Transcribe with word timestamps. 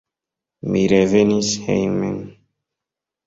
Mi 0.75 0.81
revenis 0.93 1.51
hejmen. 1.67 2.17